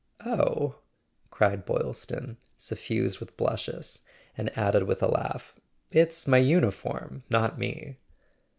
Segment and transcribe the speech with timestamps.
[0.25, 0.79] "Oh"
[1.29, 4.01] cried Boylston, suffused with blushes;
[4.35, 5.53] and added with a laugh:
[5.91, 7.97] "It's my uniform, not me."